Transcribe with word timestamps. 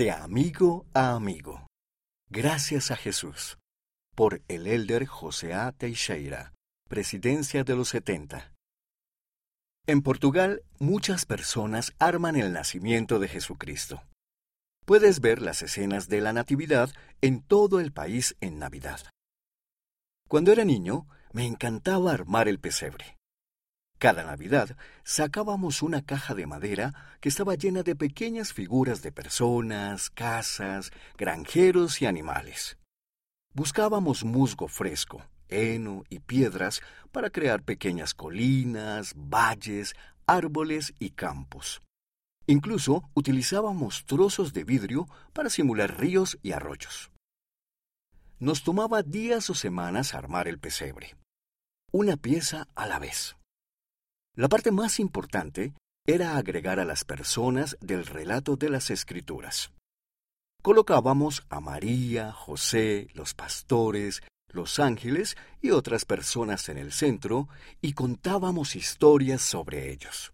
De 0.00 0.10
amigo 0.10 0.86
a 0.94 1.14
amigo. 1.14 1.66
Gracias 2.30 2.90
a 2.90 2.96
Jesús. 2.96 3.58
Por 4.16 4.40
el 4.48 4.66
elder 4.66 5.04
José 5.04 5.52
A. 5.52 5.72
Teixeira, 5.72 6.54
Presidencia 6.88 7.64
de 7.64 7.76
los 7.76 7.90
70. 7.90 8.50
En 9.86 10.00
Portugal, 10.00 10.62
muchas 10.78 11.26
personas 11.26 11.92
arman 11.98 12.36
el 12.36 12.54
nacimiento 12.54 13.18
de 13.18 13.28
Jesucristo. 13.28 14.02
Puedes 14.86 15.20
ver 15.20 15.42
las 15.42 15.60
escenas 15.60 16.08
de 16.08 16.22
la 16.22 16.32
Natividad 16.32 16.88
en 17.20 17.42
todo 17.42 17.78
el 17.78 17.92
país 17.92 18.36
en 18.40 18.58
Navidad. 18.58 19.00
Cuando 20.28 20.50
era 20.50 20.64
niño, 20.64 21.08
me 21.34 21.44
encantaba 21.44 22.12
armar 22.12 22.48
el 22.48 22.58
pesebre. 22.58 23.19
Cada 24.00 24.24
Navidad 24.24 24.78
sacábamos 25.04 25.82
una 25.82 26.00
caja 26.00 26.34
de 26.34 26.46
madera 26.46 26.94
que 27.20 27.28
estaba 27.28 27.54
llena 27.54 27.82
de 27.82 27.94
pequeñas 27.94 28.54
figuras 28.54 29.02
de 29.02 29.12
personas, 29.12 30.08
casas, 30.08 30.90
granjeros 31.18 32.00
y 32.00 32.06
animales. 32.06 32.78
Buscábamos 33.52 34.24
musgo 34.24 34.68
fresco, 34.68 35.22
heno 35.50 36.04
y 36.08 36.20
piedras 36.20 36.80
para 37.12 37.28
crear 37.28 37.62
pequeñas 37.62 38.14
colinas, 38.14 39.12
valles, 39.14 39.94
árboles 40.24 40.94
y 40.98 41.10
campos. 41.10 41.82
Incluso 42.46 43.04
utilizábamos 43.12 44.06
trozos 44.06 44.54
de 44.54 44.64
vidrio 44.64 45.08
para 45.34 45.50
simular 45.50 46.00
ríos 46.00 46.38
y 46.40 46.52
arroyos. 46.52 47.10
Nos 48.38 48.62
tomaba 48.64 49.02
días 49.02 49.50
o 49.50 49.54
semanas 49.54 50.14
armar 50.14 50.48
el 50.48 50.58
pesebre, 50.58 51.16
una 51.92 52.16
pieza 52.16 52.66
a 52.74 52.86
la 52.86 52.98
vez. 52.98 53.36
La 54.36 54.48
parte 54.48 54.70
más 54.70 55.00
importante 55.00 55.74
era 56.06 56.36
agregar 56.36 56.78
a 56.78 56.84
las 56.84 57.04
personas 57.04 57.76
del 57.80 58.06
relato 58.06 58.56
de 58.56 58.70
las 58.70 58.90
escrituras. 58.90 59.72
Colocábamos 60.62 61.44
a 61.48 61.60
María, 61.60 62.32
José, 62.32 63.08
los 63.14 63.34
pastores, 63.34 64.22
los 64.48 64.78
ángeles 64.78 65.36
y 65.60 65.70
otras 65.70 66.04
personas 66.04 66.68
en 66.68 66.78
el 66.78 66.92
centro 66.92 67.48
y 67.80 67.92
contábamos 67.92 68.76
historias 68.76 69.42
sobre 69.42 69.90
ellos. 69.90 70.32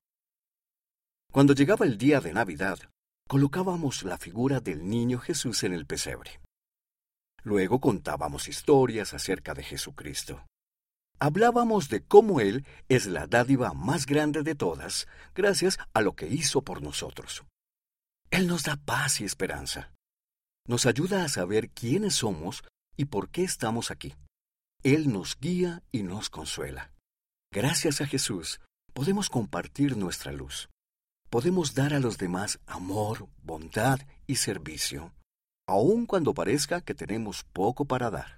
Cuando 1.33 1.55
llegaba 1.55 1.87
el 1.87 1.97
día 1.97 2.21
de 2.21 2.33
Navidad, 2.33 2.79
colocábamos 3.29 4.03
la 4.03 4.19
figura 4.19 4.61
del 4.61 4.89
niño 4.89 5.19
Jesús 5.19 5.65
en 5.65 5.73
el 5.73 5.87
pesebre. 5.87 6.41
Luego 7.43 7.81
contábamos 7.81 8.49
historias 8.49 9.15
acerca 9.15 9.55
de 9.55 9.63
Jesucristo 9.63 10.45
hablábamos 11.19 11.89
de 11.89 12.03
cómo 12.03 12.41
Él 12.41 12.67
es 12.89 13.07
la 13.07 13.27
dádiva 13.27 13.73
más 13.73 14.07
grande 14.07 14.43
de 14.43 14.55
todas, 14.55 15.07
gracias 15.35 15.79
a 15.93 16.01
lo 16.01 16.15
que 16.15 16.29
hizo 16.29 16.63
por 16.63 16.83
nosotros. 16.83 17.45
Él 18.31 18.47
nos 18.47 18.65
da 18.65 18.77
paz 18.77 19.21
y 19.21 19.25
esperanza. 19.25 19.93
Nos 20.67 20.87
ayuda 20.87 21.25
a 21.25 21.29
saber 21.29 21.71
quiénes 21.71 22.15
somos 22.17 22.65
y 22.97 23.07
por 23.07 23.29
qué 23.29 23.45
estamos 23.45 23.91
aquí. 23.91 24.15
Él 24.83 25.13
nos 25.13 25.39
guía 25.39 25.83
y 25.93 26.03
nos 26.03 26.29
consuela. 26.31 26.93
Gracias 27.53 28.01
a 28.01 28.07
Jesús, 28.07 28.61
podemos 28.93 29.31
compartir 29.31 29.97
nuestra 29.97 30.33
luz. 30.33 30.69
Podemos 31.31 31.75
dar 31.75 31.95
a 31.95 32.01
los 32.01 32.19
demás 32.19 32.59
amor, 32.67 33.29
bondad 33.43 34.01
y 34.27 34.37
servicio, 34.37 35.13
aun 35.69 36.07
cuando 36.07 36.35
parezca 36.35 36.81
que 36.81 36.95
tenemos 36.95 37.45
poco 37.53 37.85
para 37.85 38.11
dar. 38.11 38.35